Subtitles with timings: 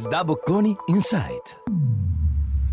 [0.00, 1.60] Sdabocconi Insight.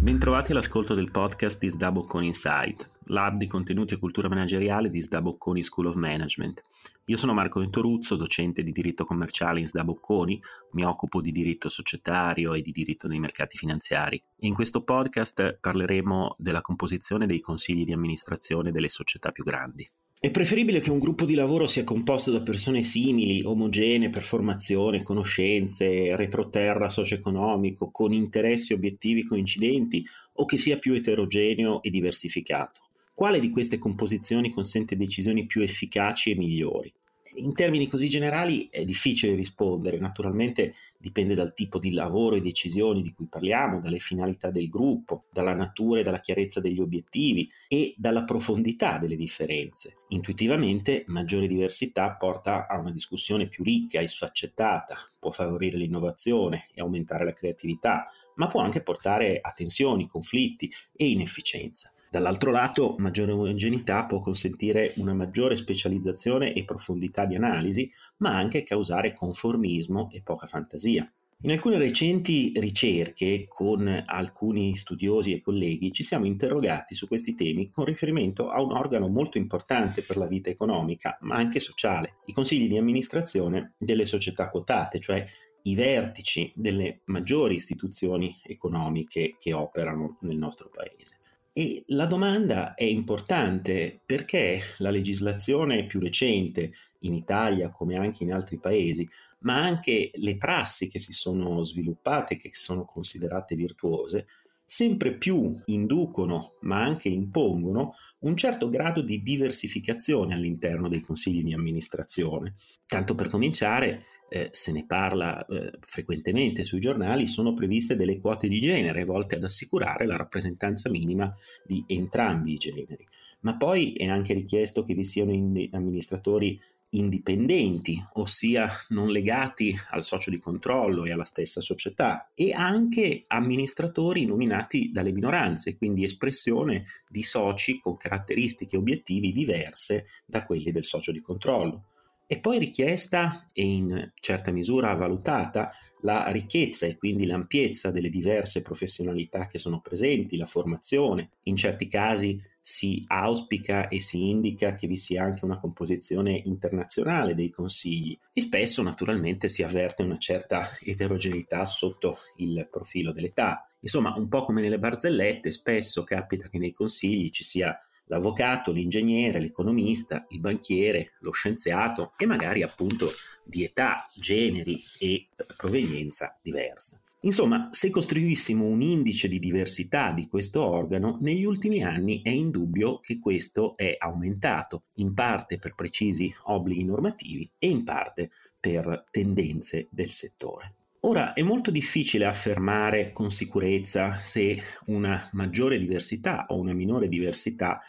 [0.00, 5.64] Bentrovati all'ascolto del podcast di Sdabocconi Insight, lab di contenuti e cultura manageriale di Sdabocconi
[5.64, 6.60] School of Management.
[7.06, 10.40] Io sono Marco Ventoruzzo, docente di diritto commerciale in Sdabocconi,
[10.74, 16.36] mi occupo di diritto societario e di diritto dei mercati finanziari in questo podcast parleremo
[16.38, 19.84] della composizione dei consigli di amministrazione delle società più grandi.
[20.20, 25.04] È preferibile che un gruppo di lavoro sia composto da persone simili, omogenee per formazione,
[25.04, 32.80] conoscenze, retroterra socio-economico, con interessi obiettivi coincidenti, o che sia più eterogeneo e diversificato?
[33.14, 36.92] Quale di queste composizioni consente decisioni più efficaci e migliori?
[37.34, 43.02] In termini così generali è difficile rispondere, naturalmente dipende dal tipo di lavoro e decisioni
[43.02, 47.94] di cui parliamo, dalle finalità del gruppo, dalla natura e dalla chiarezza degli obiettivi e
[47.96, 49.98] dalla profondità delle differenze.
[50.08, 56.80] Intuitivamente maggiore diversità porta a una discussione più ricca e sfaccettata, può favorire l'innovazione e
[56.80, 61.92] aumentare la creatività, ma può anche portare a tensioni, conflitti e inefficienza.
[62.10, 68.62] Dall'altro lato, maggiore omogeneità può consentire una maggiore specializzazione e profondità di analisi, ma anche
[68.62, 71.10] causare conformismo e poca fantasia.
[71.42, 77.70] In alcune recenti ricerche con alcuni studiosi e colleghi ci siamo interrogati su questi temi
[77.70, 82.32] con riferimento a un organo molto importante per la vita economica, ma anche sociale, i
[82.32, 85.24] consigli di amministrazione delle società quotate, cioè
[85.62, 91.17] i vertici delle maggiori istituzioni economiche che operano nel nostro paese.
[91.52, 98.32] E la domanda è importante perché la legislazione più recente in Italia come anche in
[98.32, 99.08] altri paesi,
[99.40, 104.26] ma anche le prassi che si sono sviluppate, che sono considerate virtuose,
[104.70, 111.54] sempre più inducono, ma anche impongono, un certo grado di diversificazione all'interno dei consigli di
[111.54, 112.54] amministrazione.
[112.86, 118.46] Tanto per cominciare, eh, se ne parla eh, frequentemente sui giornali, sono previste delle quote
[118.46, 121.32] di genere volte ad assicurare la rappresentanza minima
[121.64, 123.08] di entrambi i generi.
[123.40, 125.32] Ma poi è anche richiesto che vi siano
[125.70, 126.60] amministratori
[126.90, 134.24] indipendenti, ossia non legati al socio di controllo e alla stessa società, e anche amministratori
[134.24, 140.84] nominati dalle minoranze, quindi espressione di soci con caratteristiche e obiettivi diverse da quelli del
[140.84, 141.84] socio di controllo.
[142.30, 145.70] E poi richiesta e in certa misura valutata
[146.02, 151.88] la ricchezza e quindi l'ampiezza delle diverse professionalità che sono presenti, la formazione, in certi
[151.88, 158.16] casi si auspica e si indica che vi sia anche una composizione internazionale dei consigli
[158.30, 163.66] e spesso naturalmente si avverte una certa eterogeneità sotto il profilo dell'età.
[163.80, 167.74] Insomma, un po' come nelle barzellette, spesso capita che nei consigli ci sia
[168.04, 173.12] l'avvocato, l'ingegnere, l'economista, il banchiere, lo scienziato e magari appunto
[173.44, 177.00] di età, generi e provenienza diversa.
[177.22, 183.00] Insomma, se costruissimo un indice di diversità di questo organo, negli ultimi anni è indubbio
[183.00, 188.30] che questo è aumentato, in parte per precisi obblighi normativi e in parte
[188.60, 190.77] per tendenze del settore.
[191.02, 197.80] Ora è molto difficile affermare con sicurezza se una maggiore diversità o una minore diversità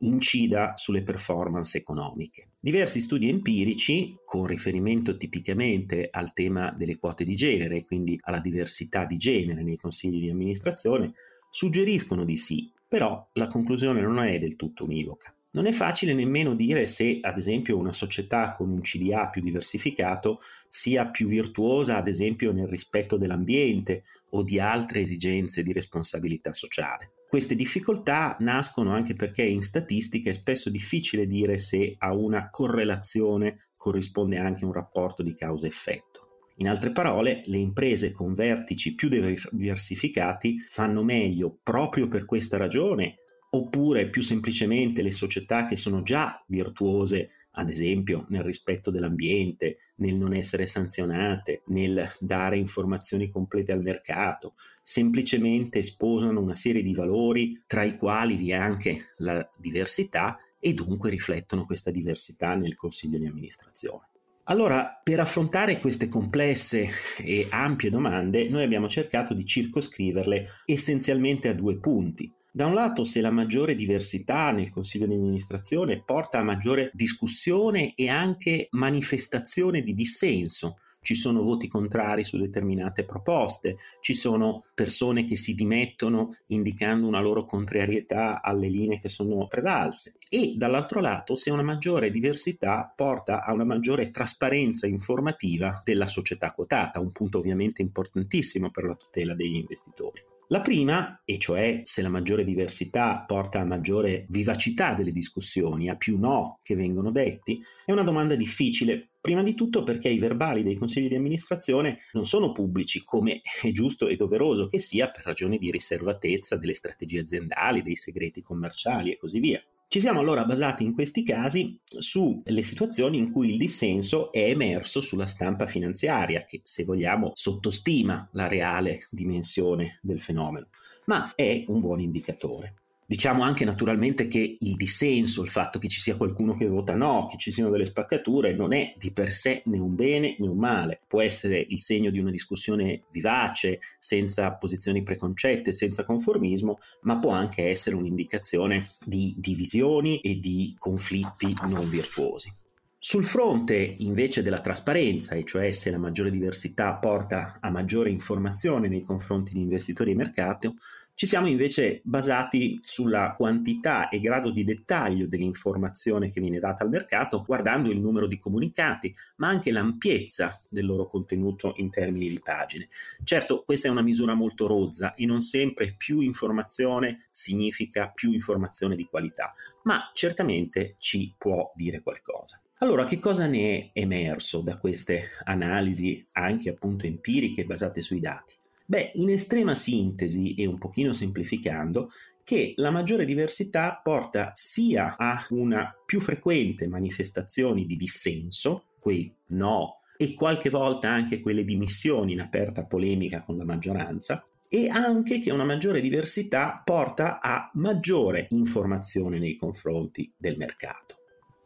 [0.00, 2.50] incida sulle performance economiche.
[2.60, 9.06] Diversi studi empirici, con riferimento tipicamente al tema delle quote di genere, quindi alla diversità
[9.06, 11.14] di genere nei consigli di amministrazione,
[11.50, 15.32] suggeriscono di sì, però la conclusione non è del tutto univoca.
[15.50, 20.40] Non è facile nemmeno dire se, ad esempio, una società con un CDA più diversificato
[20.68, 27.12] sia più virtuosa, ad esempio, nel rispetto dell'ambiente o di altre esigenze di responsabilità sociale.
[27.28, 33.70] Queste difficoltà nascono anche perché in statistica è spesso difficile dire se a una correlazione
[33.76, 36.26] corrisponde anche un rapporto di causa-effetto.
[36.56, 43.20] In altre parole, le imprese con vertici più diversificati fanno meglio proprio per questa ragione
[43.50, 50.14] oppure più semplicemente le società che sono già virtuose, ad esempio nel rispetto dell'ambiente, nel
[50.14, 57.62] non essere sanzionate, nel dare informazioni complete al mercato, semplicemente sposano una serie di valori
[57.66, 63.18] tra i quali vi è anche la diversità e dunque riflettono questa diversità nel consiglio
[63.18, 64.08] di amministrazione.
[64.44, 71.54] Allora, per affrontare queste complesse e ampie domande, noi abbiamo cercato di circoscriverle essenzialmente a
[71.54, 72.32] due punti.
[72.50, 77.94] Da un lato, se la maggiore diversità nel consiglio di amministrazione porta a maggiore discussione
[77.94, 85.24] e anche manifestazione di dissenso, ci sono voti contrari su determinate proposte, ci sono persone
[85.24, 91.36] che si dimettono indicando una loro contrarietà alle linee che sono prevalse e dall'altro lato
[91.36, 97.38] se una maggiore diversità porta a una maggiore trasparenza informativa della società quotata, un punto
[97.38, 100.36] ovviamente importantissimo per la tutela degli investitori.
[100.50, 105.96] La prima, e cioè se la maggiore diversità porta a maggiore vivacità delle discussioni, a
[105.96, 109.10] più no che vengono detti, è una domanda difficile.
[109.20, 113.70] Prima di tutto perché i verbali dei consigli di amministrazione non sono pubblici, come è
[113.72, 119.12] giusto e doveroso che sia per ragioni di riservatezza delle strategie aziendali, dei segreti commerciali
[119.12, 119.62] e così via.
[119.90, 125.00] Ci siamo allora basati in questi casi sulle situazioni in cui il dissenso è emerso
[125.00, 130.68] sulla stampa finanziaria, che se vogliamo sottostima la reale dimensione del fenomeno,
[131.06, 132.74] ma è un buon indicatore.
[133.10, 137.26] Diciamo anche naturalmente che il dissenso, il fatto che ci sia qualcuno che vota no,
[137.30, 140.58] che ci siano delle spaccature, non è di per sé né un bene né un
[140.58, 141.00] male.
[141.08, 147.30] Può essere il segno di una discussione vivace, senza posizioni preconcette, senza conformismo, ma può
[147.30, 152.52] anche essere un'indicazione di divisioni e di conflitti non virtuosi.
[152.98, 158.88] Sul fronte invece della trasparenza, e cioè se la maggiore diversità porta a maggiore informazione
[158.88, 160.74] nei confronti di investitori e mercato,
[161.18, 166.90] ci siamo invece basati sulla quantità e grado di dettaglio dell'informazione che viene data al
[166.90, 172.38] mercato, guardando il numero di comunicati, ma anche l'ampiezza del loro contenuto in termini di
[172.40, 172.88] pagine.
[173.24, 178.94] Certo, questa è una misura molto rozza e non sempre più informazione significa più informazione
[178.94, 182.62] di qualità, ma certamente ci può dire qualcosa.
[182.78, 188.54] Allora, che cosa ne è emerso da queste analisi anche appunto empiriche basate sui dati?
[188.90, 192.10] Beh, in estrema sintesi e un pochino semplificando,
[192.42, 200.00] che la maggiore diversità porta sia a una più frequente manifestazione di dissenso, quei no,
[200.16, 205.52] e qualche volta anche quelle dimissioni in aperta polemica con la maggioranza, e anche che
[205.52, 211.16] una maggiore diversità porta a maggiore informazione nei confronti del mercato.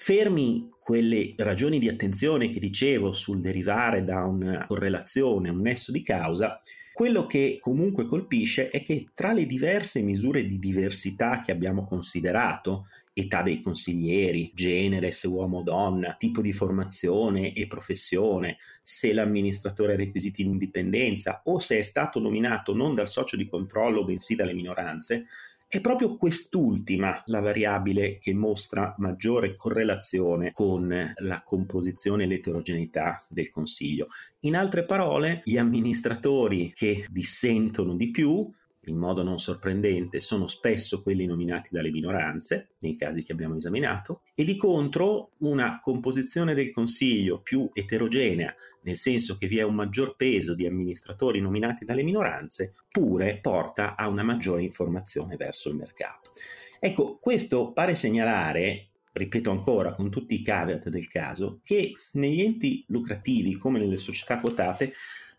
[0.00, 6.02] Fermi quelle ragioni di attenzione che dicevo sul derivare da una correlazione, un nesso di
[6.02, 6.60] causa,
[6.92, 12.86] quello che comunque colpisce è che tra le diverse misure di diversità che abbiamo considerato,
[13.12, 19.94] età dei consiglieri, genere, se uomo o donna, tipo di formazione e professione, se l'amministratore
[19.94, 24.36] ha requisiti di indipendenza o se è stato nominato non dal socio di controllo bensì
[24.36, 25.26] dalle minoranze,
[25.70, 33.50] è proprio quest'ultima la variabile che mostra maggiore correlazione con la composizione e l'eterogeneità del
[33.50, 34.06] Consiglio.
[34.40, 38.50] In altre parole, gli amministratori che dissentono di più
[38.90, 44.22] in modo non sorprendente, sono spesso quelli nominati dalle minoranze, nei casi che abbiamo esaminato,
[44.34, 49.74] e di contro una composizione del Consiglio più eterogenea, nel senso che vi è un
[49.74, 55.76] maggior peso di amministratori nominati dalle minoranze, pure porta a una maggiore informazione verso il
[55.76, 56.32] mercato.
[56.80, 58.88] Ecco, questo pare segnalare
[59.18, 64.38] ripeto ancora con tutti i caveat del caso, che negli enti lucrativi come nelle società
[64.38, 64.92] quotate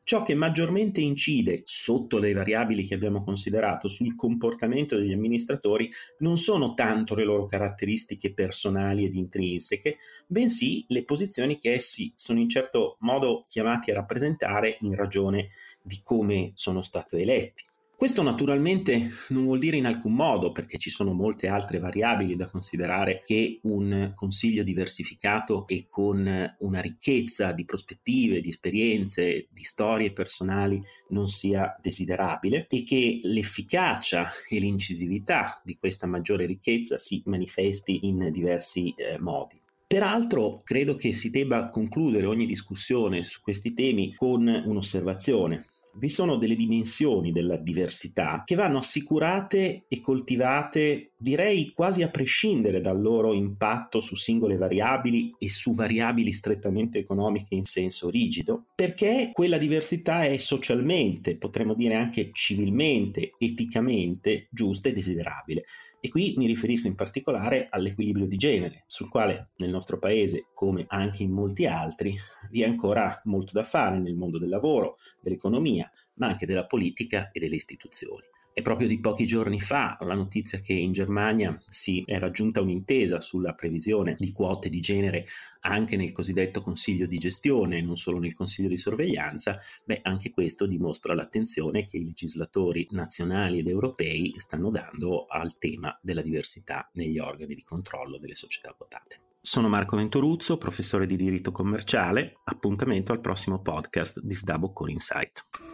[0.04, 5.88] Ciò che maggiormente incide sotto le variabili che abbiamo considerato sul comportamento degli amministratori
[6.20, 12.40] non sono tanto le loro caratteristiche personali ed intrinseche, bensì le posizioni che essi sono
[12.40, 15.50] in certo modo chiamati a rappresentare in ragione
[15.80, 17.69] di come sono stati eletti.
[18.00, 22.48] Questo naturalmente non vuol dire in alcun modo, perché ci sono molte altre variabili da
[22.48, 30.14] considerare, che un consiglio diversificato e con una ricchezza di prospettive, di esperienze, di storie
[30.14, 38.08] personali non sia desiderabile e che l'efficacia e l'incisività di questa maggiore ricchezza si manifesti
[38.08, 39.60] in diversi eh, modi.
[39.86, 45.66] Peraltro credo che si debba concludere ogni discussione su questi temi con un'osservazione,
[45.96, 52.80] vi sono delle dimensioni della diversità che vanno assicurate e coltivate, direi quasi a prescindere
[52.80, 59.32] dal loro impatto su singole variabili e su variabili strettamente economiche in senso rigido, perché
[59.34, 65.66] quella diversità è socialmente, potremmo dire anche civilmente, eticamente giusta e desiderabile.
[66.00, 70.86] E qui mi riferisco in particolare all'equilibrio di genere, sul quale nel nostro paese, come
[70.88, 72.16] anche in molti altri,
[72.50, 77.30] vi è ancora molto da fare nel mondo del lavoro, dell'economia, ma anche della politica
[77.32, 78.24] e delle istituzioni.
[78.52, 83.20] È proprio di pochi giorni fa la notizia che in Germania si è raggiunta un'intesa
[83.20, 85.26] sulla previsione di quote di genere
[85.62, 90.66] anche nel cosiddetto consiglio di gestione, non solo nel consiglio di sorveglianza, beh, anche questo
[90.66, 97.20] dimostra l'attenzione che i legislatori nazionali ed europei stanno dando al tema della diversità negli
[97.20, 99.20] organi di controllo delle società quotate.
[99.42, 102.40] Sono Marco Ventoruzzo, professore di diritto commerciale.
[102.44, 105.69] Appuntamento al prossimo podcast di Sdabo con Insight.